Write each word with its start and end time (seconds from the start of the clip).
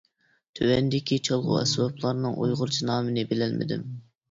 تۆۋەندىكى 0.59 1.19
چالغۇ 1.29 1.59
ئەسۋابلارنىڭ 1.59 2.41
ئۇيغۇرچە 2.41 2.91
نامىنى 2.91 3.29
بىلەلمىدىم. 3.35 3.89